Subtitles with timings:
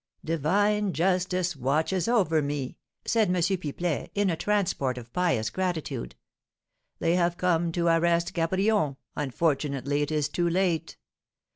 [0.25, 3.35] "Divine justice watches over me," said M.
[3.35, 6.15] Pipelet, in a transport of pious gratitude.
[6.97, 10.97] "They have come to arrest Cabrion; unfortunately it is too late."